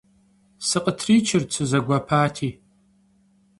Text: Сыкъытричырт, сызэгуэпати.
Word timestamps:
Сыкъытричырт, 0.67 1.47
сызэгуэпати. 1.55 2.49